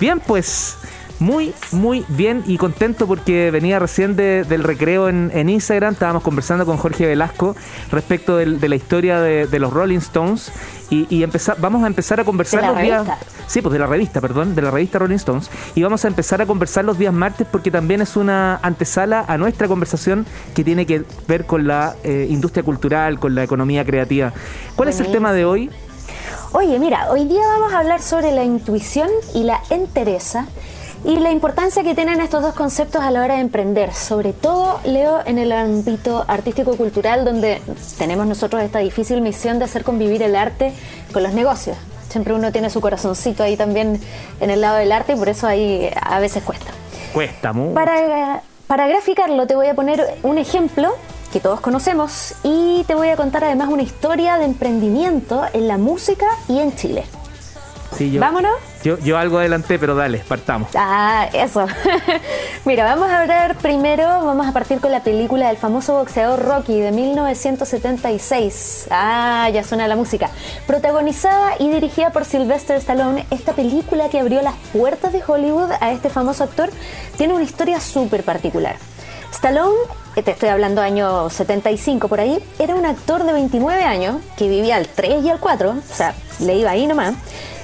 Bien, 0.00 0.20
pues 0.20 0.78
muy, 1.18 1.54
muy 1.72 2.04
bien 2.08 2.42
y 2.46 2.58
contento 2.58 3.06
porque 3.06 3.50
venía 3.50 3.78
recién 3.78 4.16
del 4.16 4.64
recreo 4.64 5.08
en, 5.08 5.48
Instagram. 5.48 5.92
Estábamos 5.92 6.22
conversando 6.22 6.66
con 6.66 6.76
Jorge 6.76 7.06
Velasco 7.06 7.54
respecto 7.90 8.36
de 8.36 8.68
la 8.68 8.76
historia 8.76 9.20
de, 9.20 9.58
los 9.58 9.72
Rolling 9.72 9.98
Stones 9.98 10.52
y, 10.90 11.22
empezar, 11.22 11.56
vamos 11.60 11.82
a 11.84 11.86
empezar 11.86 12.20
a 12.20 12.24
conversar 12.24 12.64
los 12.64 12.78
días. 12.80 13.06
Sí, 13.46 13.60
pues 13.60 13.72
de 13.72 13.78
la 13.78 13.86
revista, 13.86 14.20
perdón, 14.20 14.54
de 14.54 14.62
la 14.62 14.70
revista 14.70 14.98
Rolling 14.98 15.16
Stones. 15.16 15.50
Y 15.74 15.82
vamos 15.82 16.04
a 16.04 16.08
empezar 16.08 16.40
a 16.40 16.46
conversar 16.46 16.84
los 16.84 16.98
días 16.98 17.12
martes 17.12 17.46
porque 17.50 17.70
también 17.70 18.00
es 18.00 18.16
una 18.16 18.56
antesala 18.62 19.24
a 19.26 19.38
nuestra 19.38 19.68
conversación 19.68 20.26
que 20.54 20.64
tiene 20.64 20.86
que 20.86 21.04
ver 21.28 21.46
con 21.46 21.66
la 21.66 21.96
eh, 22.04 22.26
industria 22.30 22.62
cultural, 22.62 23.18
con 23.18 23.34
la 23.34 23.44
economía 23.44 23.84
creativa. 23.84 24.32
¿Cuál 24.76 24.88
es 24.88 25.00
el 25.00 25.10
tema 25.10 25.32
de 25.32 25.44
hoy? 25.44 25.70
Oye, 26.52 26.78
mira, 26.78 27.10
hoy 27.10 27.24
día 27.26 27.42
vamos 27.58 27.72
a 27.72 27.80
hablar 27.80 28.00
sobre 28.00 28.30
la 28.30 28.44
intuición 28.44 29.08
y 29.34 29.42
la 29.42 29.60
entereza 29.70 30.46
y 31.04 31.16
la 31.16 31.30
importancia 31.30 31.82
que 31.82 31.94
tienen 31.94 32.20
estos 32.20 32.42
dos 32.42 32.54
conceptos 32.54 33.02
a 33.02 33.10
la 33.10 33.22
hora 33.22 33.34
de 33.34 33.42
emprender, 33.42 33.92
sobre 33.92 34.32
todo, 34.32 34.80
Leo, 34.84 35.20
en 35.26 35.38
el 35.38 35.52
ámbito 35.52 36.24
artístico-cultural, 36.26 37.24
donde 37.24 37.60
tenemos 37.98 38.26
nosotros 38.26 38.62
esta 38.62 38.78
difícil 38.78 39.20
misión 39.20 39.58
de 39.58 39.66
hacer 39.66 39.84
convivir 39.84 40.22
el 40.22 40.34
arte 40.34 40.72
con 41.12 41.22
los 41.22 41.34
negocios. 41.34 41.76
Siempre 42.08 42.32
uno 42.32 42.52
tiene 42.52 42.70
su 42.70 42.80
corazoncito 42.80 43.42
ahí 43.42 43.56
también 43.56 44.00
en 44.40 44.50
el 44.50 44.60
lado 44.62 44.76
del 44.76 44.92
arte 44.92 45.12
y 45.12 45.16
por 45.16 45.28
eso 45.28 45.46
ahí 45.46 45.90
a 46.00 46.18
veces 46.20 46.42
cuesta. 46.42 46.70
Cuesta 47.12 47.52
mucho. 47.52 47.74
Para, 47.74 48.42
para 48.66 48.86
graficarlo 48.86 49.46
te 49.46 49.56
voy 49.56 49.66
a 49.66 49.74
poner 49.74 50.18
un 50.22 50.38
ejemplo 50.38 50.94
que 51.32 51.40
todos 51.40 51.60
conocemos 51.60 52.34
y 52.44 52.84
te 52.86 52.94
voy 52.94 53.08
a 53.08 53.16
contar 53.16 53.44
además 53.44 53.68
una 53.68 53.82
historia 53.82 54.38
de 54.38 54.44
emprendimiento 54.44 55.42
en 55.52 55.68
la 55.68 55.76
música 55.76 56.26
y 56.48 56.60
en 56.60 56.74
Chile. 56.76 57.04
¿Vámonos? 58.18 58.73
Yo, 58.84 58.98
yo 58.98 59.16
algo 59.16 59.38
adelanté, 59.38 59.78
pero 59.78 59.94
dale, 59.94 60.18
partamos. 60.18 60.68
Ah, 60.74 61.26
eso. 61.32 61.66
Mira, 62.66 62.84
vamos 62.84 63.08
a 63.08 63.22
hablar 63.22 63.56
primero, 63.56 64.04
vamos 64.04 64.46
a 64.46 64.52
partir 64.52 64.78
con 64.78 64.92
la 64.92 65.02
película 65.02 65.48
del 65.48 65.56
famoso 65.56 65.94
boxeador 65.94 66.44
Rocky 66.44 66.78
de 66.78 66.92
1976. 66.92 68.88
Ah, 68.90 69.48
ya 69.50 69.64
suena 69.64 69.88
la 69.88 69.96
música. 69.96 70.28
Protagonizada 70.66 71.54
y 71.58 71.70
dirigida 71.70 72.10
por 72.10 72.26
Sylvester 72.26 72.76
Stallone, 72.76 73.24
esta 73.30 73.54
película 73.54 74.10
que 74.10 74.20
abrió 74.20 74.42
las 74.42 74.54
puertas 74.74 75.14
de 75.14 75.22
Hollywood 75.26 75.70
a 75.80 75.90
este 75.90 76.10
famoso 76.10 76.44
actor 76.44 76.68
tiene 77.16 77.32
una 77.32 77.44
historia 77.44 77.80
súper 77.80 78.22
particular. 78.22 78.76
Stallone, 79.32 79.78
eh, 80.14 80.22
te 80.22 80.32
estoy 80.32 80.50
hablando 80.50 80.82
año 80.82 81.30
75 81.30 82.08
por 82.08 82.20
ahí, 82.20 82.38
era 82.58 82.74
un 82.74 82.84
actor 82.84 83.24
de 83.24 83.32
29 83.32 83.82
años 83.82 84.16
que 84.36 84.46
vivía 84.46 84.76
al 84.76 84.88
3 84.88 85.24
y 85.24 85.30
al 85.30 85.40
4, 85.40 85.70
o 85.70 85.94
sea, 85.94 86.14
le 86.38 86.56
iba 86.56 86.70
ahí 86.70 86.86
nomás 86.86 87.14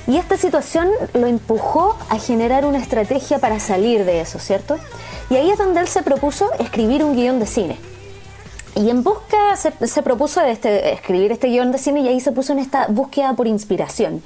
y 0.06 0.16
esta 0.16 0.36
situación 0.36 0.88
lo 1.14 1.26
empujó 1.26 1.96
a 2.08 2.18
generar 2.18 2.64
una 2.64 2.78
estrategia 2.78 3.38
para 3.38 3.60
salir 3.60 4.04
de 4.04 4.20
eso, 4.20 4.38
¿cierto? 4.38 4.76
Y 5.28 5.36
ahí 5.36 5.50
es 5.50 5.58
donde 5.58 5.80
él 5.80 5.88
se 5.88 6.02
propuso 6.02 6.50
escribir 6.58 7.04
un 7.04 7.14
guion 7.14 7.38
de 7.38 7.46
cine. 7.46 7.78
Y 8.76 8.88
en 8.88 9.02
busca 9.02 9.56
se, 9.56 10.02
propuso 10.02 10.40
este, 10.42 10.92
escribir 10.92 11.32
este 11.32 11.48
guion 11.48 11.72
de 11.72 11.78
cine 11.78 12.00
y 12.00 12.08
ahí 12.08 12.20
se 12.20 12.32
puso 12.32 12.52
en 12.52 12.60
esta 12.60 12.86
búsqueda 12.86 13.34
por 13.34 13.46
inspiración. 13.46 14.22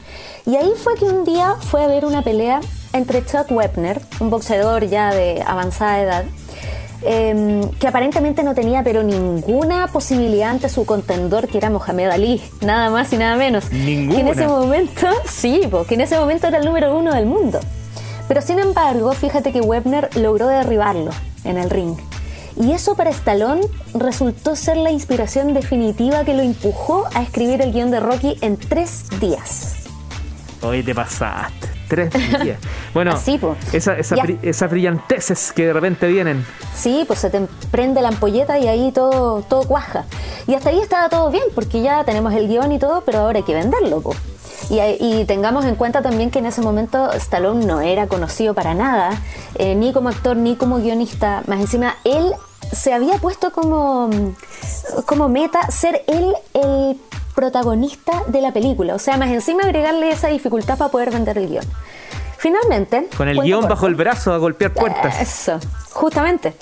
Y 0.47 0.57
ahí 0.57 0.73
fue 0.77 0.95
que 0.95 1.07
un 1.07 1.25
día 1.25 1.57
fue 1.61 1.83
a 1.83 1.87
ver 1.87 2.05
una 2.05 2.23
pelea 2.23 2.61
entre 2.93 3.25
Chuck 3.25 3.51
Webner, 3.51 4.01
un 4.21 4.31
boxeador 4.31 4.87
ya 4.87 5.13
de 5.13 5.43
avanzada 5.47 6.01
edad, 6.01 6.25
Em, 7.07 7.69
que 7.73 7.87
aparentemente 7.87 8.43
no 8.43 8.55
tenía 8.55 8.83
pero 8.83 9.03
ninguna 9.03 9.89
posibilidad 9.89 10.51
ante 10.51 10.71
su 10.71 10.87
contendor 10.87 11.49
que 11.49 11.59
era 11.59 11.69
Mohamed 11.69 12.09
Ali, 12.09 12.43
nada 12.63 12.89
más 12.89 13.13
y 13.13 13.19
nada 13.19 13.37
menos. 13.37 13.71
Ninguna. 13.71 14.15
Que 14.15 14.21
en 14.23 14.29
ese 14.29 14.47
momento, 14.47 15.07
sí, 15.27 15.61
que 15.87 15.95
en 15.95 16.01
ese 16.01 16.19
momento 16.19 16.47
era 16.47 16.59
el 16.59 16.65
número 16.65 16.97
uno 16.97 17.13
del 17.13 17.27
mundo. 17.27 17.61
Pero 18.27 18.41
sin 18.41 18.59
embargo, 18.59 19.13
fíjate 19.13 19.53
que 19.53 19.61
Webner 19.61 20.09
logró 20.17 20.49
derribarlo 20.49 21.11
en 21.45 21.59
el 21.59 21.69
ring. 21.69 21.95
Y 22.59 22.73
eso 22.73 22.95
para 22.95 23.11
Stallone 23.11 23.63
resultó 23.93 24.57
ser 24.57 24.79
la 24.79 24.91
inspiración 24.91 25.53
definitiva 25.53 26.25
que 26.25 26.35
lo 26.35 26.43
empujó 26.43 27.07
a 27.13 27.23
escribir 27.23 27.61
el 27.61 27.73
guion 27.73 27.91
de 27.91 28.01
Rocky 28.01 28.39
en 28.41 28.57
tres 28.57 29.11
días. 29.21 29.75
Hoy 30.63 30.83
te 30.83 30.95
pasaste. 30.95 31.74
Tres 31.97 32.43
días. 32.43 32.59
Bueno, 32.95 33.19
esas 33.73 34.71
brillanteces 34.71 35.53
que 35.53 35.67
de 35.67 35.73
repente 35.73 36.07
vienen. 36.07 36.47
Sí, 36.77 37.05
pues 37.07 37.19
se 37.19 37.31
te 37.31 37.41
prende 37.73 38.01
la 38.03 38.09
ampolleta 38.09 38.57
y 38.59 38.69
ahí 38.69 38.93
todo, 38.93 39.43
todo 39.43 39.65
cuaja. 39.67 40.05
Y 40.47 40.55
hasta 40.55 40.71
ahí 40.71 40.79
estaba 40.81 41.09
todo 41.09 41.31
bien, 41.31 41.45
porque 41.55 41.83
ya 41.83 42.05
tenemos 42.05 42.33
el 42.35 42.47
guion 42.47 42.71
y 42.71 42.79
todo, 42.79 43.01
pero 43.01 43.19
ahora 43.19 43.39
hay 43.39 43.45
que 43.45 43.55
venderlo. 43.55 44.03
Y, 44.71 45.25
tengamos 45.27 45.65
en 45.65 45.75
cuenta 45.75 46.03
también 46.03 46.31
que 46.31 46.39
en 46.39 46.47
ese 46.47 46.63
momento 46.63 47.13
Stallone 47.13 47.67
no 47.67 47.81
era 47.81 48.07
conocido 48.07 48.55
para 48.55 48.75
nada, 48.75 49.11
eh, 49.57 49.75
ni 49.75 49.93
como 49.93 50.09
actor 50.09 50.37
ni 50.37 50.57
como 50.57 50.79
guionista. 50.79 51.43
Más 51.47 51.61
encima, 51.61 51.97
él 52.05 52.33
se 52.73 52.93
había 52.93 53.19
puesto 53.19 53.53
como, 53.53 54.11
como 55.07 55.29
meta 55.29 55.71
ser 55.71 56.03
él 56.07 56.35
el 56.55 56.99
protagonista 57.45 58.23
de 58.27 58.41
la 58.41 58.53
película. 58.53 58.95
O 58.95 58.99
sea, 58.99 59.19
más 59.19 59.29
encima 59.29 59.65
agregarle 59.65 60.11
esa 60.11 60.29
dificultad 60.29 60.79
para 60.79 60.91
poder 60.91 61.11
vender 61.11 61.37
el 61.37 61.49
guion. 61.49 61.65
Finalmente. 62.39 63.09
Con 63.17 63.29
el 63.29 63.39
guion 63.41 63.69
bajo 63.69 63.87
el 63.87 63.95
brazo 63.95 64.33
a 64.33 64.39
golpear 64.39 64.73
puertas. 64.73 65.21
Eso, 65.21 65.59
justamente. 65.93 66.55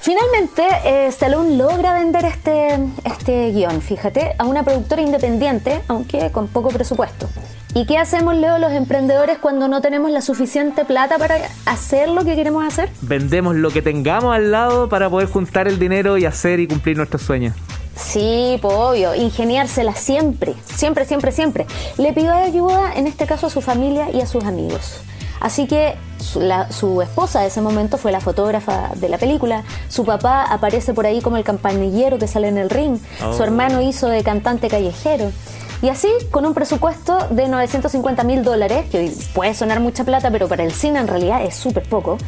Finalmente, 0.00 0.64
eh, 0.84 1.06
Stallone 1.06 1.56
logra 1.56 1.94
vender 1.94 2.24
este, 2.24 2.78
este 3.04 3.52
guion, 3.52 3.80
fíjate, 3.80 4.34
a 4.36 4.44
una 4.44 4.64
productora 4.64 5.02
independiente, 5.02 5.82
aunque 5.86 6.32
con 6.32 6.48
poco 6.48 6.70
presupuesto. 6.70 7.28
¿Y 7.74 7.86
qué 7.86 7.98
hacemos, 7.98 8.34
Leo, 8.34 8.58
los 8.58 8.72
emprendedores 8.72 9.38
cuando 9.38 9.68
no 9.68 9.80
tenemos 9.80 10.10
la 10.10 10.20
suficiente 10.20 10.84
plata 10.84 11.18
para 11.18 11.36
hacer 11.66 12.08
lo 12.08 12.24
que 12.24 12.34
queremos 12.34 12.66
hacer? 12.66 12.90
Vendemos 13.02 13.54
lo 13.54 13.70
que 13.70 13.82
tengamos 13.82 14.34
al 14.34 14.50
lado 14.50 14.88
para 14.88 15.08
poder 15.08 15.28
juntar 15.28 15.68
el 15.68 15.78
dinero 15.78 16.18
y 16.18 16.24
hacer 16.24 16.58
y 16.58 16.66
cumplir 16.66 16.96
nuestros 16.96 17.22
sueños. 17.22 17.54
Sí, 17.96 18.58
pues 18.60 18.74
obvio, 18.74 19.14
ingeniársela 19.14 19.94
siempre, 19.94 20.54
siempre, 20.74 21.04
siempre, 21.04 21.32
siempre. 21.32 21.66
Le 21.98 22.12
pidió 22.12 22.32
ayuda, 22.32 22.94
en 22.94 23.06
este 23.06 23.26
caso, 23.26 23.46
a 23.46 23.50
su 23.50 23.60
familia 23.60 24.10
y 24.12 24.20
a 24.20 24.26
sus 24.26 24.44
amigos. 24.44 25.00
Así 25.42 25.66
que 25.66 25.96
su, 26.20 27.02
esposa 27.02 27.40
de 27.40 27.48
ese 27.48 27.60
momento 27.60 27.98
fue 27.98 28.12
la 28.12 28.20
fotógrafa 28.20 28.90
de 28.94 29.08
la 29.08 29.18
película, 29.18 29.64
su 29.88 30.04
papá 30.04 30.44
aparece 30.44 30.94
por 30.94 31.04
ahí 31.04 31.20
como 31.20 31.36
el 31.36 31.42
campanillero 31.42 32.16
que 32.16 32.28
sale 32.28 32.46
en 32.46 32.58
el 32.58 32.70
ring, 32.70 32.98
su 33.18 33.26
oh. 33.26 33.42
hermano 33.42 33.82
hizo 33.82 34.06
de 34.06 34.22
cantante 34.22 34.68
callejero. 34.68 35.32
Y 35.82 35.88
así, 35.88 36.08
con 36.30 36.46
un 36.46 36.54
presupuesto 36.54 37.26
de 37.30 37.48
950 37.48 38.22
mil 38.22 38.44
dólares, 38.44 38.86
que 38.88 39.12
puede 39.34 39.52
sonar 39.52 39.80
mucha 39.80 40.04
plata, 40.04 40.30
pero 40.30 40.46
para 40.46 40.62
el 40.62 40.70
cine 40.70 41.00
en 41.00 41.08
realidad 41.08 41.42
es 41.42 41.56
súper 41.56 41.82
poco, 41.82 42.18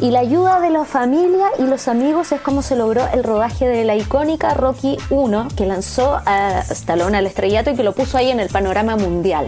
y 0.00 0.10
la 0.10 0.20
ayuda 0.20 0.60
de 0.60 0.70
la 0.70 0.86
familia 0.86 1.44
y 1.58 1.64
los 1.64 1.88
amigos 1.88 2.32
es 2.32 2.40
como 2.40 2.62
se 2.62 2.74
logró 2.74 3.06
el 3.12 3.22
rodaje 3.22 3.68
de 3.68 3.84
la 3.84 3.96
icónica 3.96 4.54
Rocky 4.54 4.96
1, 5.10 5.48
que 5.54 5.66
lanzó 5.66 6.22
a 6.24 6.60
Stallone 6.70 7.18
al 7.18 7.26
estrellato 7.26 7.70
y 7.70 7.76
que 7.76 7.84
lo 7.84 7.92
puso 7.92 8.16
ahí 8.16 8.30
en 8.30 8.40
el 8.40 8.48
panorama 8.48 8.96
mundial. 8.96 9.46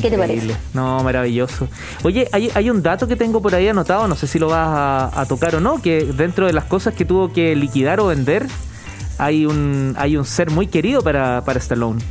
¿Qué 0.00 0.08
te 0.08 0.16
parece? 0.16 0.54
No, 0.72 1.02
maravilloso. 1.02 1.66
Oye, 2.04 2.28
hay, 2.30 2.70
un 2.70 2.80
dato 2.80 3.08
que 3.08 3.16
tengo 3.16 3.42
por 3.42 3.56
ahí 3.56 3.66
anotado, 3.66 4.06
no 4.06 4.14
sé 4.14 4.28
si 4.28 4.38
lo 4.38 4.46
vas 4.46 5.12
a 5.12 5.26
tocar 5.26 5.56
o 5.56 5.60
no, 5.60 5.82
que 5.82 6.04
dentro 6.04 6.46
de 6.46 6.52
las 6.52 6.64
cosas 6.64 6.94
que 6.94 7.04
tuvo 7.04 7.32
que 7.32 7.56
liquidar 7.56 7.98
o 7.98 8.06
vender, 8.06 8.46
hay 9.18 9.46
un, 9.46 9.94
hay 9.98 10.16
un 10.16 10.24
ser 10.24 10.50
muy 10.50 10.66
querido 10.66 11.02
para, 11.02 11.42
para 11.44 11.58
Stallone. 11.58 12.02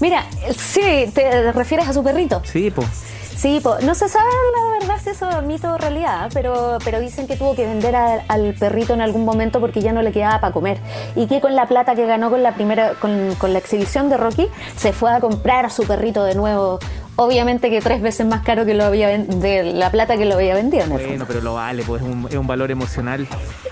Mira, 0.00 0.24
sí, 0.56 1.10
¿te 1.14 1.52
refieres 1.52 1.88
a 1.88 1.92
su 1.92 2.02
perrito? 2.02 2.42
Sí, 2.44 2.70
pues. 2.70 2.88
Sí, 3.36 3.60
po. 3.62 3.76
no 3.82 3.94
se 3.94 4.08
sabe 4.08 4.30
la 4.56 4.78
verdad 4.78 5.02
si 5.02 5.10
eso 5.10 5.28
es 5.28 5.42
mito 5.42 5.72
o 5.72 5.76
realidad, 5.76 6.30
pero, 6.32 6.78
pero 6.84 7.00
dicen 7.00 7.26
que 7.26 7.36
tuvo 7.36 7.54
que 7.54 7.66
vender 7.66 7.94
al 7.94 8.54
perrito 8.54 8.94
en 8.94 9.00
algún 9.00 9.24
momento 9.24 9.60
porque 9.60 9.82
ya 9.82 9.92
no 9.92 10.02
le 10.02 10.12
quedaba 10.12 10.40
para 10.40 10.52
comer. 10.52 10.78
Y 11.14 11.26
que 11.26 11.40
con 11.40 11.54
la 11.54 11.66
plata 11.66 11.94
que 11.94 12.06
ganó 12.06 12.30
con 12.30 12.42
la 12.42 12.54
primera, 12.54 12.94
con, 12.94 13.34
con 13.36 13.52
la 13.52 13.58
exhibición 13.58 14.08
de 14.08 14.16
Rocky, 14.16 14.46
se 14.76 14.92
fue 14.92 15.12
a 15.12 15.20
comprar 15.20 15.66
a 15.66 15.70
su 15.70 15.84
perrito 15.84 16.24
de 16.24 16.34
nuevo 16.34 16.78
obviamente 17.16 17.70
que 17.70 17.80
tres 17.80 18.02
veces 18.02 18.26
más 18.26 18.42
caro 18.42 18.64
que 18.64 18.74
lo 18.74 18.84
había 18.84 19.08
de 19.18 19.62
la 19.62 19.90
plata 19.90 20.16
que 20.16 20.24
lo 20.24 20.34
había 20.34 20.54
vendido. 20.54 20.86
bueno, 20.86 21.24
pero 21.26 21.40
lo 21.40 21.54
vale, 21.54 21.82
pues 21.84 22.02
es 22.02 22.08
un, 22.08 22.26
es 22.28 22.36
un 22.36 22.46
valor 22.46 22.70
emocional. 22.70 23.26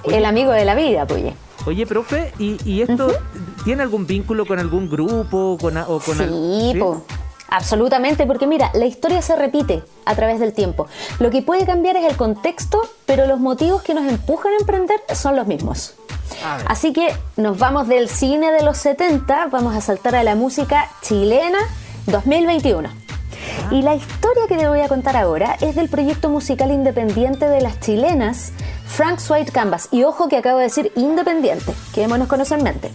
el 0.05 0.25
amigo 0.25 0.53
de 0.53 0.65
la 0.65 0.75
vida, 0.75 1.07
pues. 1.07 1.33
Oye, 1.65 1.87
profe, 1.87 2.33
¿y, 2.39 2.83
esto 2.83 3.13
tiene 3.65 3.83
algún 3.83 4.07
vínculo 4.07 4.47
con 4.47 4.59
algún 4.59 4.91
grupo 4.91 5.57
con, 5.61 5.77
o 5.77 6.01
con 6.01 6.17
sí, 6.17 6.81
Absolutamente, 7.49 8.27
porque 8.27 8.47
mira, 8.47 8.71
la 8.73 8.87
historia 8.87 9.21
se 9.21 9.37
repite 9.37 9.83
a 10.07 10.15
través 10.15 10.41
del 10.41 10.55
tiempo. 10.55 10.89
Lo 11.19 11.31
que 11.31 11.43
puede 11.43 11.67
cambiar 11.67 11.97
es 11.97 12.11
el 12.11 12.17
contexto, 12.17 12.81
pero 13.05 13.27
los 13.27 13.39
motivos 13.39 13.83
que 13.83 13.93
nos 13.93 14.11
empujan 14.11 14.53
a 14.55 14.57
emprender 14.57 14.99
son 15.15 15.37
los 15.37 15.47
mismos. 15.47 15.95
Así 16.67 16.93
que 16.93 17.15
nos 17.37 17.59
vamos 17.59 17.89
del 17.89 18.09
cine 18.09 18.51
de 18.51 18.63
los 18.63 18.79
70, 18.79 19.49
vamos 19.49 19.77
a 19.77 19.81
saltar 19.81 20.17
a 20.17 20.25
la 20.25 20.35
música 20.35 20.89
chilena 21.03 21.59
2021. 22.07 22.89
Y 23.71 23.83
la 23.83 23.95
historia 23.95 24.45
que 24.49 24.57
te 24.57 24.69
voy 24.69 24.81
a 24.81 24.89
contar 24.89 25.17
ahora 25.17 25.57
es 25.61 25.75
del 25.75 25.89
proyecto 25.89 26.31
musical 26.31 26.71
independiente 26.71 27.49
de 27.49 27.61
las 27.61 27.81
chilenas 27.81 28.53
Frank's 28.93 29.29
White 29.31 29.53
Canvas. 29.53 29.89
Y 29.91 30.05
ojo 30.05 30.29
que 30.29 30.37
acabo 30.37 30.59
de 30.59 30.65
decir 30.65 30.93
independiente, 30.97 31.73
quedémonos 31.95 32.29
con 32.29 32.41
eso 32.43 32.55
en 32.55 32.63
mente. 32.63 32.91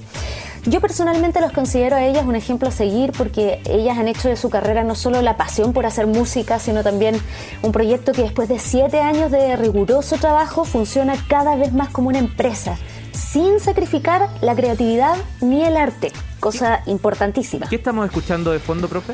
Yo 0.65 0.79
personalmente 0.79 1.41
los 1.41 1.53
considero 1.53 1.95
a 1.95 2.03
ellas 2.03 2.25
un 2.25 2.35
ejemplo 2.35 2.67
a 2.67 2.71
seguir 2.71 3.13
porque 3.17 3.61
ellas 3.65 3.97
han 3.97 4.07
hecho 4.07 4.27
de 4.27 4.35
su 4.35 4.49
carrera 4.49 4.83
no 4.83 4.95
solo 4.95 5.21
la 5.21 5.37
pasión 5.37 5.73
por 5.73 5.85
hacer 5.85 6.05
música, 6.05 6.59
sino 6.59 6.83
también 6.83 7.19
un 7.63 7.71
proyecto 7.71 8.11
que 8.11 8.21
después 8.21 8.47
de 8.49 8.59
siete 8.59 8.99
años 8.99 9.31
de 9.31 9.55
riguroso 9.55 10.17
trabajo 10.17 10.65
funciona 10.65 11.15
cada 11.27 11.55
vez 11.55 11.73
más 11.73 11.89
como 11.89 12.09
una 12.09 12.19
empresa, 12.19 12.77
sin 13.11 13.59
sacrificar 13.59 14.29
la 14.41 14.55
creatividad 14.55 15.15
ni 15.41 15.63
el 15.63 15.77
arte, 15.77 16.11
cosa 16.39 16.83
importantísima. 16.85 17.67
¿Qué 17.69 17.77
estamos 17.77 18.05
escuchando 18.05 18.51
de 18.51 18.59
fondo, 18.59 18.87
profe? 18.89 19.13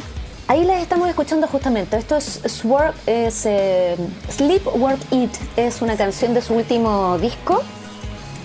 Ahí 0.54 0.66
las 0.66 0.84
estamos 0.84 1.10
escuchando 1.10 1.48
justamente. 1.48 1.98
Esto 1.98 2.16
es, 2.16 2.40
es 3.08 3.46
eh, 3.48 3.98
Sleep, 4.30 4.62
Work, 4.76 5.00
Eat. 5.10 5.32
Es 5.58 5.82
una 5.82 5.98
canción 5.98 6.36
de 6.36 6.44
su 6.44 6.54
último 6.54 7.18
disco, 7.18 7.64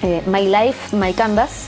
eh, 0.01 0.23
My 0.27 0.47
Life, 0.47 0.97
My 0.97 1.13
Canvas. 1.13 1.67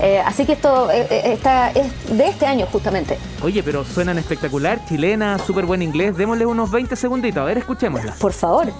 Eh, 0.00 0.20
así 0.24 0.46
que 0.46 0.54
esto 0.54 0.90
está, 0.90 1.70
es 1.72 2.16
de 2.16 2.28
este 2.28 2.46
año 2.46 2.64
justamente. 2.72 3.18
Oye, 3.42 3.62
pero 3.62 3.84
suenan 3.84 4.16
espectacular, 4.16 4.82
chilena, 4.88 5.38
súper 5.38 5.66
buen 5.66 5.82
inglés. 5.82 6.16
Démosle 6.16 6.46
unos 6.46 6.70
20 6.70 6.96
segunditos, 6.96 7.42
a 7.42 7.44
ver, 7.44 7.58
escuchémosla. 7.58 8.14
Por 8.14 8.32
favor. 8.32 8.72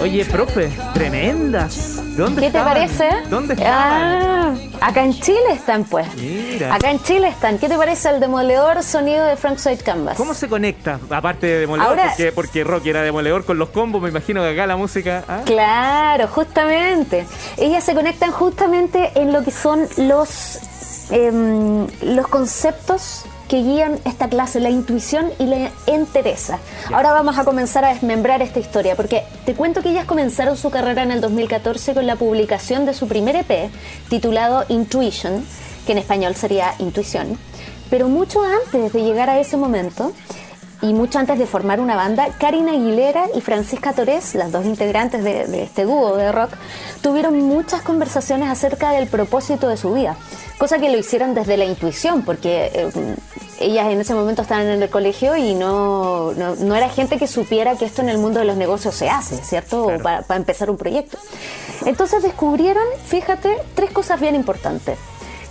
Oye, 0.00 0.24
profe, 0.24 0.70
tremendas. 0.94 1.96
¿Dónde 2.16 2.40
¿Qué 2.40 2.50
te 2.50 2.60
parece? 2.60 3.08
¿Dónde 3.28 3.54
están? 3.54 3.68
Ah, 3.68 4.54
acá 4.80 5.02
en 5.02 5.12
Chile 5.12 5.52
están, 5.52 5.84
pues. 5.84 6.06
Mira. 6.14 6.72
Acá 6.72 6.92
en 6.92 7.02
Chile 7.02 7.28
están. 7.28 7.58
¿Qué 7.58 7.68
te 7.68 7.76
parece 7.76 8.08
el 8.10 8.20
demoledor 8.20 8.82
sonido 8.84 9.24
de 9.26 9.36
Frank 9.36 9.58
Side 9.58 9.78
Canvas? 9.78 10.16
¿Cómo 10.16 10.34
se 10.34 10.48
conecta? 10.48 11.00
Aparte 11.10 11.48
de 11.48 11.60
demoledor, 11.60 11.98
porque, 12.08 12.32
porque 12.32 12.64
Rocky 12.64 12.90
era 12.90 13.02
demoledor 13.02 13.44
con 13.44 13.58
los 13.58 13.70
combos, 13.70 14.00
me 14.00 14.08
imagino 14.08 14.40
que 14.42 14.50
acá 14.50 14.66
la 14.66 14.76
música. 14.76 15.24
¿ah? 15.28 15.40
Claro, 15.44 16.28
justamente. 16.28 17.26
Ellas 17.56 17.82
se 17.82 17.94
conectan 17.94 18.30
justamente 18.30 19.10
en 19.16 19.32
lo 19.32 19.42
que 19.42 19.50
son 19.50 19.86
los, 19.96 20.60
em, 21.10 21.86
los 22.02 22.28
conceptos 22.28 23.24
que 23.48 23.62
guían 23.62 23.98
esta 24.04 24.28
clase, 24.28 24.60
la 24.60 24.68
intuición 24.68 25.30
y 25.38 25.46
la 25.46 25.70
entereza. 25.86 26.58
Ahora 26.92 27.12
vamos 27.12 27.38
a 27.38 27.44
comenzar 27.44 27.84
a 27.84 27.88
desmembrar 27.88 28.42
esta 28.42 28.60
historia, 28.60 28.94
porque 28.94 29.24
te 29.46 29.54
cuento 29.54 29.82
que 29.82 29.90
ellas 29.90 30.04
comenzaron 30.04 30.56
su 30.56 30.70
carrera 30.70 31.02
en 31.02 31.10
el 31.10 31.20
2014 31.20 31.94
con 31.94 32.06
la 32.06 32.16
publicación 32.16 32.84
de 32.84 32.92
su 32.92 33.08
primer 33.08 33.36
EP, 33.36 33.70
titulado 34.10 34.64
Intuition, 34.68 35.44
que 35.86 35.92
en 35.92 35.98
español 35.98 36.34
sería 36.34 36.74
Intuición. 36.78 37.38
Pero 37.88 38.08
mucho 38.08 38.42
antes 38.42 38.92
de 38.92 39.02
llegar 39.02 39.30
a 39.30 39.40
ese 39.40 39.56
momento, 39.56 40.12
y 40.80 40.92
mucho 40.92 41.18
antes 41.18 41.38
de 41.38 41.46
formar 41.46 41.80
una 41.80 41.96
banda, 41.96 42.28
Karina 42.38 42.72
Aguilera 42.72 43.26
y 43.34 43.40
Francisca 43.40 43.92
Torres, 43.92 44.34
las 44.34 44.52
dos 44.52 44.64
integrantes 44.64 45.24
de, 45.24 45.62
este 45.62 45.84
dúo 45.84 46.16
de 46.16 46.30
rock, 46.30 46.50
tuvieron 47.02 47.40
muchas 47.40 47.82
conversaciones 47.82 48.48
acerca 48.48 48.92
del 48.92 49.08
propósito 49.08 49.68
de 49.68 49.76
su 49.76 49.92
vida, 49.92 50.16
cosa 50.56 50.78
que 50.78 50.88
lo 50.90 50.98
hicieron 50.98 51.34
desde 51.34 51.56
la 51.56 51.64
intuición, 51.64 52.22
porque 52.22 52.70
eh, 52.72 53.16
ellas 53.58 53.88
en 53.88 54.00
ese 54.00 54.14
momento 54.14 54.42
estaban 54.42 54.66
en 54.66 54.80
el 54.80 54.88
colegio 54.88 55.36
y 55.36 55.54
no, 55.54 56.32
no, 56.32 56.76
era 56.76 56.88
gente 56.88 57.18
que 57.18 57.26
supiera 57.26 57.74
que 57.76 57.84
esto 57.84 58.02
en 58.02 58.08
el 58.08 58.18
mundo 58.18 58.38
de 58.38 58.44
los 58.44 58.56
negocios 58.56 58.94
se 58.94 59.10
hace, 59.10 59.36
¿cierto? 59.42 59.88
Para, 60.00 60.22
para 60.22 60.38
empezar 60.38 60.70
un 60.70 60.76
proyecto. 60.76 61.18
Entonces 61.86 62.22
descubrieron, 62.22 62.84
fíjate, 63.06 63.56
tres 63.74 63.90
cosas 63.90 64.20
bien 64.20 64.36
importantes 64.36 64.96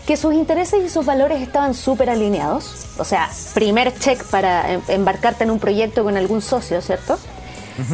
que 0.07 0.15
sus 0.15 0.33
intereses 0.33 0.83
y 0.85 0.89
sus 0.89 1.05
valores 1.05 1.41
estaban 1.41 1.73
súper 1.73 2.09
alineados. 2.09 2.87
O 2.97 3.03
sea, 3.03 3.29
primer 3.53 3.93
check 3.99 4.23
para 4.23 4.71
em, 4.71 4.81
embarcarte 4.87 5.43
en 5.43 5.51
un 5.51 5.59
proyecto 5.59 6.05
con 6.05 6.15
algún 6.15 6.41
socio, 6.41 6.81
¿cierto? 6.81 7.19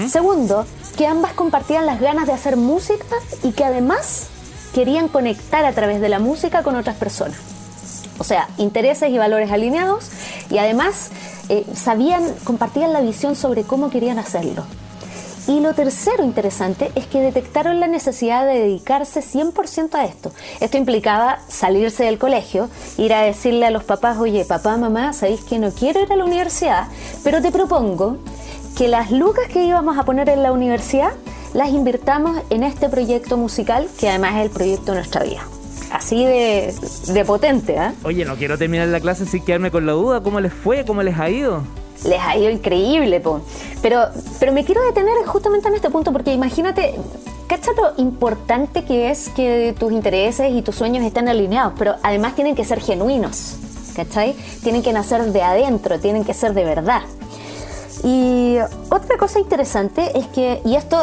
Segundo, 0.07 0.65
que 0.95 1.07
ambas 1.07 1.33
compartían 1.33 1.85
las 1.85 1.99
ganas 1.99 2.25
de 2.25 2.31
hacer 2.31 2.55
música 2.55 3.17
y 3.43 3.51
que 3.51 3.65
además 3.65 4.27
querían 4.73 5.09
conectar 5.09 5.65
a 5.65 5.73
través 5.73 5.99
de 5.99 6.07
la 6.07 6.19
música 6.19 6.63
con 6.63 6.77
otras 6.77 6.95
personas. 6.95 7.37
O 8.17 8.23
sea, 8.23 8.47
intereses 8.57 9.09
y 9.09 9.17
valores 9.17 9.51
alineados 9.51 10.09
y 10.49 10.57
además 10.57 11.09
eh, 11.49 11.65
sabían, 11.73 12.23
compartían 12.45 12.93
la 12.93 13.01
visión 13.01 13.35
sobre 13.35 13.63
cómo 13.63 13.89
querían 13.89 14.19
hacerlo. 14.19 14.63
Y 15.47 15.59
lo 15.59 15.73
tercero 15.73 16.23
interesante 16.23 16.91
es 16.95 17.05
que 17.05 17.19
detectaron 17.19 17.79
la 17.81 17.87
necesidad 17.87 18.45
de 18.45 18.59
dedicarse 18.59 19.19
100% 19.19 19.93
a 19.95 20.05
esto. 20.05 20.31
Esto 20.61 20.77
implicaba 20.77 21.39
salirse 21.49 22.05
del 22.05 22.17
colegio, 22.17 22.69
ir 22.97 23.13
a 23.13 23.21
decirle 23.21 23.65
a 23.65 23.71
los 23.71 23.83
papás, 23.83 24.17
oye, 24.19 24.45
papá, 24.45 24.77
mamá, 24.77 25.11
sabéis 25.11 25.43
que 25.43 25.59
no 25.59 25.71
quiero 25.71 26.01
ir 26.01 26.11
a 26.11 26.15
la 26.15 26.23
universidad, 26.23 26.87
pero 27.25 27.41
te 27.41 27.51
propongo 27.51 28.17
que 28.77 28.87
las 28.87 29.11
lucas 29.11 29.47
que 29.51 29.65
íbamos 29.65 29.97
a 29.97 30.03
poner 30.03 30.29
en 30.29 30.43
la 30.43 30.51
universidad 30.53 31.11
las 31.53 31.69
invirtamos 31.69 32.41
en 32.49 32.63
este 32.63 32.87
proyecto 32.89 33.37
musical, 33.37 33.87
que 33.99 34.09
además 34.09 34.35
es 34.35 34.45
el 34.45 34.49
proyecto 34.49 34.93
de 34.93 34.99
nuestra 34.99 35.23
vida. 35.23 35.41
Así 35.91 36.25
de, 36.25 37.23
potente, 37.27 37.75
¿eh? 37.75 37.91
Oye, 38.03 38.25
no 38.25 38.35
quiero 38.35 38.57
terminar 38.57 38.87
la 38.87 38.99
clase 38.99 39.27
sin 39.27 39.45
quedarme 39.45 39.69
con 39.69 39.85
la 39.85 39.91
duda. 39.91 40.23
¿Cómo 40.23 40.39
les 40.39 40.51
fue? 40.51 40.85
¿Cómo 40.85 41.03
les 41.03 41.19
ha 41.19 41.29
ido? 41.29 41.63
Les 42.05 42.19
ha 42.19 42.37
ido 42.37 42.49
increíble, 42.49 43.19
po. 43.19 43.41
Pero, 43.81 44.07
pero 44.39 44.51
me 44.51 44.63
quiero 44.63 44.83
detener 44.83 45.13
justamente 45.25 45.67
en 45.67 45.75
este 45.75 45.89
punto 45.89 46.11
porque 46.11 46.33
imagínate, 46.33 46.95
¿cacha 47.47 47.71
lo 47.75 48.01
importante 48.01 48.83
que 48.83 49.09
es 49.09 49.29
que 49.29 49.75
tus 49.77 49.91
intereses 49.91 50.51
y 50.53 50.61
tus 50.61 50.75
sueños 50.75 51.03
estén 51.03 51.27
alineados? 51.27 51.73
Pero 51.77 51.95
además 52.03 52.35
tienen 52.35 52.55
que 52.55 52.65
ser 52.65 52.79
genuinos, 52.79 53.55
¿cachai? 53.95 54.35
Tienen 54.63 54.81
que 54.81 54.93
nacer 54.93 55.23
de 55.31 55.41
adentro, 55.41 55.99
tienen 55.99 56.23
que 56.23 56.33
ser 56.33 56.53
de 56.53 56.65
verdad. 56.65 57.01
Y 58.03 58.57
otra 58.89 59.17
cosa 59.17 59.39
interesante 59.39 60.17
es 60.17 60.27
que, 60.27 60.61
y 60.65 60.75
esto, 60.75 60.97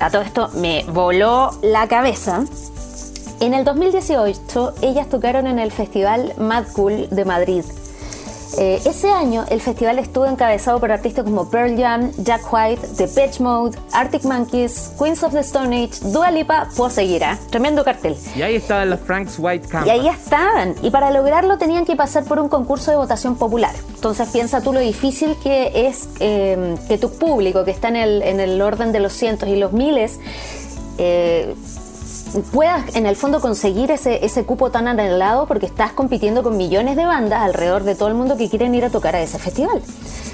a 0.00 0.10
todo 0.10 0.22
esto 0.22 0.48
me 0.54 0.84
voló 0.84 1.50
la 1.62 1.86
cabeza, 1.86 2.44
en 3.40 3.54
el 3.54 3.64
2018 3.64 4.74
ellas 4.82 5.08
tocaron 5.08 5.46
en 5.46 5.58
el 5.58 5.70
festival 5.70 6.34
Mad 6.38 6.64
Cool 6.74 7.08
de 7.10 7.24
Madrid 7.24 7.64
eh, 8.56 8.80
ese 8.84 9.10
año 9.10 9.44
el 9.50 9.60
festival 9.60 9.98
estuvo 9.98 10.26
encabezado 10.26 10.80
por 10.80 10.90
artistas 10.90 11.24
como 11.24 11.50
Pearl 11.50 11.76
Jam, 11.76 12.10
Jack 12.18 12.52
White, 12.52 12.82
The 12.96 13.08
Pitch 13.08 13.40
Mode, 13.40 13.76
Arctic 13.92 14.24
Monkeys, 14.24 14.92
Queens 14.98 15.22
of 15.22 15.32
the 15.32 15.40
Stone 15.40 15.76
Age, 15.76 16.10
Dua 16.10 16.30
Lipa, 16.30 16.68
puedo 16.76 16.90
seguir, 16.90 17.22
¿eh? 17.22 17.36
Tremendo 17.50 17.84
cartel. 17.84 18.16
Y 18.34 18.42
ahí 18.42 18.56
estaban 18.56 18.90
los 18.90 19.00
Frank's 19.00 19.36
White 19.38 19.68
Canvas. 19.68 19.88
Y 19.88 19.90
ahí 19.90 20.08
estaban. 20.08 20.74
Y 20.82 20.90
para 20.90 21.10
lograrlo 21.10 21.58
tenían 21.58 21.84
que 21.84 21.96
pasar 21.96 22.24
por 22.24 22.38
un 22.38 22.48
concurso 22.48 22.90
de 22.90 22.96
votación 22.96 23.36
popular. 23.36 23.74
Entonces 23.94 24.28
piensa 24.28 24.62
tú 24.62 24.72
lo 24.72 24.80
difícil 24.80 25.36
que 25.42 25.86
es 25.88 26.08
eh, 26.20 26.76
que 26.88 26.98
tu 26.98 27.10
público, 27.10 27.64
que 27.64 27.70
está 27.70 27.88
en 27.88 27.96
el, 27.96 28.22
en 28.22 28.40
el 28.40 28.60
orden 28.62 28.92
de 28.92 29.00
los 29.00 29.12
cientos 29.12 29.48
y 29.48 29.56
los 29.56 29.72
miles, 29.72 30.20
eh, 30.98 31.54
puedas 32.52 32.94
en 32.96 33.06
el 33.06 33.16
fondo 33.16 33.40
conseguir 33.40 33.90
ese, 33.90 34.24
ese 34.24 34.44
cupo 34.44 34.70
tan 34.70 34.88
anhelado 34.88 35.46
porque 35.46 35.66
estás 35.66 35.92
compitiendo 35.92 36.42
con 36.42 36.56
millones 36.56 36.96
de 36.96 37.04
bandas 37.04 37.42
alrededor 37.42 37.84
de 37.84 37.94
todo 37.94 38.08
el 38.08 38.14
mundo 38.14 38.36
que 38.36 38.48
quieren 38.48 38.74
ir 38.74 38.84
a 38.84 38.90
tocar 38.90 39.16
a 39.16 39.20
ese 39.20 39.38
festival. 39.38 39.82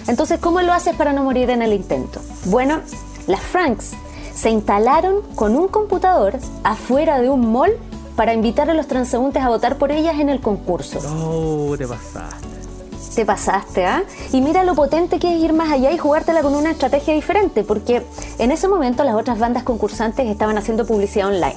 Entonces, 0.06 0.38
¿cómo 0.40 0.60
lo 0.60 0.72
haces 0.72 0.94
para 0.96 1.12
no 1.12 1.24
morir 1.24 1.50
en 1.50 1.62
el 1.62 1.72
intento? 1.72 2.20
Bueno, 2.46 2.80
las 3.26 3.40
Franks 3.40 3.92
se 4.34 4.50
instalaron 4.50 5.22
con 5.34 5.56
un 5.56 5.68
computador 5.68 6.38
afuera 6.62 7.20
de 7.20 7.30
un 7.30 7.52
mall 7.52 7.72
para 8.16 8.34
invitar 8.34 8.70
a 8.70 8.74
los 8.74 8.86
transeúntes 8.86 9.42
a 9.42 9.48
votar 9.48 9.76
por 9.76 9.92
ellas 9.92 10.18
en 10.18 10.28
el 10.28 10.40
concurso. 10.40 10.98
Oh, 11.08 11.76
te 11.76 11.86
pasaste. 11.86 12.54
Te 13.14 13.24
pasaste, 13.24 13.86
¿ah? 13.86 14.02
Y 14.32 14.40
mira 14.40 14.64
lo 14.64 14.74
potente 14.74 15.20
que 15.20 15.36
es 15.36 15.40
ir 15.40 15.52
más 15.52 15.70
allá 15.70 15.92
y 15.92 15.98
jugártela 15.98 16.42
con 16.42 16.54
una 16.54 16.72
estrategia 16.72 17.14
diferente, 17.14 17.62
porque 17.62 18.04
en 18.38 18.50
ese 18.50 18.66
momento 18.66 19.04
las 19.04 19.14
otras 19.14 19.38
bandas 19.38 19.62
concursantes 19.62 20.28
estaban 20.28 20.58
haciendo 20.58 20.84
publicidad 20.84 21.28
online 21.28 21.54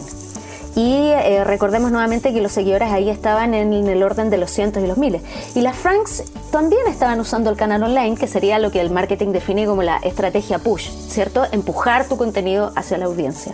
y 0.77 1.10
eh, 1.10 1.43
recordemos 1.43 1.91
nuevamente 1.91 2.31
que 2.31 2.39
los 2.39 2.51
seguidores 2.51 2.91
ahí 2.91 3.10
estaban 3.10 3.55
en, 3.55 3.74
el 3.74 4.03
orden 4.03 4.29
de 4.29 4.38
los 4.38 4.51
cientos 4.51 4.84
y 4.84 4.86
los 4.86 4.96
miles. 4.96 5.24
Y 5.55 5.62
las 5.62 5.75
Franks 5.75 6.24
también 6.51 6.81
estaban 6.88 7.19
usando 7.19 7.50
el 7.50 7.57
canal 7.57 7.81
online, 7.81 8.15
que 8.15 8.27
sería 8.27 8.60
lo 8.60 8.69
que 8.69 8.79
el 8.79 8.91
marketing 8.91 9.29
define 9.29 9.65
como 9.65 9.81
la 9.81 9.98
estrategia 9.98 10.60
push, 10.60 10.91
¿cierto? 11.10 11.46
Empujar 11.51 12.07
tu 12.07 12.15
contenido 12.15 12.74
hacia 12.75 13.00
la 13.00 13.05
audiencia. 13.05 13.53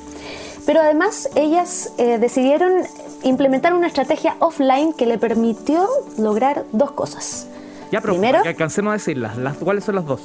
Pero 0.65 0.81
además 0.81 1.29
ellas 1.35 1.93
eh, 1.97 2.17
decidieron 2.17 2.73
implementar 3.23 3.73
una 3.73 3.87
estrategia 3.87 4.35
offline 4.39 4.91
que 4.91 5.05
le 5.05 5.17
permitió 5.17 5.87
lograr 6.17 6.65
dos 6.73 6.91
cosas. 6.91 7.47
Ya, 7.89 8.01
pero 8.01 8.15
Primero, 8.15 8.43
que 8.43 8.49
alcancemos 8.49 8.91
a 8.91 8.93
decirlas. 8.95 9.37
Las, 9.37 9.55
¿Cuáles 9.55 9.85
son 9.85 9.95
las 9.95 10.05
dos? 10.05 10.19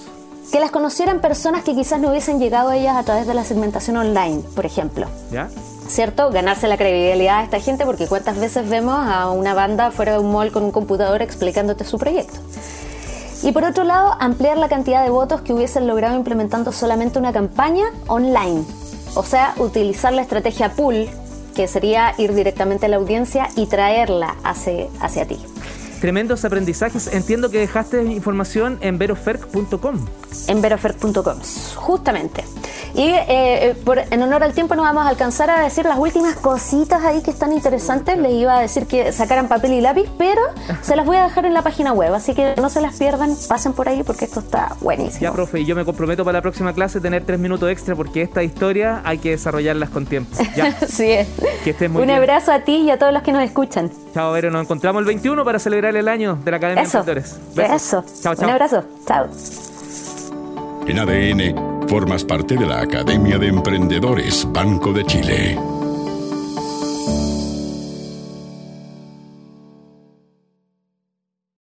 Que 0.51 0.59
las 0.59 0.73
conocieran 0.73 1.21
personas 1.21 1.63
que 1.63 1.77
quizás 1.77 2.01
no 2.01 2.11
hubiesen 2.11 2.41
llegado 2.41 2.71
a 2.71 2.77
ellas 2.77 2.97
a 2.97 3.05
través 3.05 3.29
de 3.29 3.35
la 3.35 3.45
segmentación 3.45 3.97
online, 3.99 4.43
por 4.57 4.67
ejemplo. 4.67 5.07
¿Ya? 5.31 5.49
¿Cierto? 5.89 6.31
Ganarse 6.31 6.69
la 6.69 6.77
credibilidad 6.77 7.39
de 7.39 7.45
esta 7.45 7.61
gente, 7.61 7.85
porque 7.85 8.07
cuántas 8.07 8.39
veces 8.39 8.69
vemos 8.69 8.95
a 8.97 9.31
una 9.31 9.55
banda 9.55 9.91
fuera 9.91 10.13
de 10.13 10.19
un 10.19 10.31
mall 10.31 10.53
con 10.53 10.63
un 10.63 10.71
computador 10.71 11.23
explicándote 11.23 11.85
su 11.85 11.99
proyecto. 11.99 12.39
Y 13.43 13.53
por 13.53 13.65
otro 13.65 13.85
lado, 13.85 14.15
ampliar 14.21 14.59
la 14.59 14.69
cantidad 14.69 15.03
de 15.03 15.11
votos 15.11 15.41
que 15.41 15.53
hubiesen 15.53 15.87
logrado 15.87 16.17
implementando 16.17 16.73
solamente 16.73 17.19
una 17.19 17.33
campaña 17.33 17.87
online. 18.07 18.65
O 19.15 19.23
sea, 19.23 19.55
utilizar 19.59 20.13
la 20.13 20.23
estrategia 20.23 20.73
pool, 20.73 21.09
que 21.55 21.67
sería 21.67 22.15
ir 22.19 22.35
directamente 22.35 22.87
a 22.87 22.89
la 22.89 22.97
audiencia 22.97 23.49
y 23.57 23.67
traerla 23.67 24.37
hacia, 24.45 24.87
hacia 25.01 25.27
ti 25.27 25.39
tremendos 26.01 26.45
aprendizajes. 26.45 27.13
Entiendo 27.13 27.51
que 27.51 27.59
dejaste 27.59 28.03
información 28.05 28.79
en 28.81 28.99
veroferc.com. 28.99 30.07
En 30.47 30.61
veroferc.com, 30.61 31.39
justamente. 31.77 32.45
Y 32.95 33.11
eh, 33.15 33.77
por, 33.85 33.99
en 33.99 34.23
honor 34.23 34.43
al 34.43 34.53
tiempo 34.55 34.75
no 34.75 34.83
vamos 34.83 35.05
a 35.05 35.09
alcanzar 35.09 35.51
a 35.51 35.63
decir 35.63 35.85
las 35.85 35.99
últimas 35.99 36.37
cositas 36.37 37.05
ahí 37.05 37.23
que 37.23 37.31
están 37.31 37.53
interesantes. 37.53 38.19
Les 38.19 38.33
iba 38.33 38.59
a 38.59 38.61
decir 38.61 38.87
que 38.87 39.13
sacaran 39.13 39.49
papel 39.49 39.75
y 39.75 39.81
lápiz, 39.81 40.09
pero 40.19 40.41
se 40.83 40.97
las 40.97 41.07
voy 41.07 41.17
a 41.17 41.25
dejar 41.25 41.47
en 41.47 41.55
la 41.55 41.63
página 41.63 41.93
web, 41.93 42.15
así 42.15 42.35
que 42.35 42.55
no 42.57 42.71
se 42.71 42.81
las 42.81 42.97
pierdan, 42.97 43.37
pasen 43.49 43.73
por 43.73 43.89
ahí 43.89 44.03
porque 44.03 44.25
esto 44.25 44.41
está 44.41 44.77
buenísimo. 44.81 45.21
Ya, 45.21 45.33
profe, 45.33 45.61
y 45.61 45.65
yo 45.65 45.77
me 45.77 45.85
comprometo 45.85 46.25
para 46.25 46.39
la 46.39 46.43
próxima 46.43 46.73
clase 46.73 47.01
tener 47.01 47.25
tres 47.25 47.39
minutos 47.39 47.71
extra 47.71 47.95
porque 47.95 48.23
esta 48.23 48.43
historia 48.43 49.03
hay 49.05 49.19
que 49.19 49.31
desarrollarlas 49.31 49.91
con 49.91 50.07
tiempo. 50.07 50.37
Ya. 50.57 50.73
sí 50.89 51.11
es. 51.11 51.29
Que 51.65 51.71
estés 51.71 51.91
muy 51.91 52.03
Un 52.03 52.11
abrazo 52.11 52.53
a 52.53 52.61
ti 52.61 52.77
y 52.77 52.91
a 52.91 52.99
todos 52.99 53.13
los 53.13 53.23
que 53.23 53.33
nos 53.33 53.43
escuchan. 53.43 53.91
Chao, 54.15 54.33
Vero, 54.33 54.51
nos 54.51 54.63
encontramos 54.63 55.01
el 55.01 55.07
21 55.07 55.45
para 55.45 55.59
celebrar 55.59 55.88
el 55.97 56.09
año 56.09 56.39
de 56.45 56.51
la 56.51 56.57
Academia 56.59 56.83
Eso. 56.83 57.03
de 57.03 57.19
Eso. 57.21 58.05
Chao, 58.23 58.35
chao. 58.35 58.45
Un 58.45 58.51
abrazo. 58.51 58.85
Chao. 59.07 59.29
En 60.87 60.99
ADN, 60.99 61.89
formas 61.89 62.25
parte 62.25 62.57
de 62.57 62.67
la 62.67 62.81
Academia 62.81 63.39
de 63.39 63.49
Emprendedores 63.49 64.47
Banco 64.51 64.93
de 64.93 65.05
Chile. 65.05 65.78